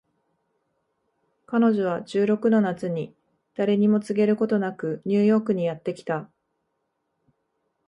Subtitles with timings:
[1.45, 3.13] 彼女は十六の夏に
[3.53, 6.31] 誰にも告げることなくニューヨークにやって来た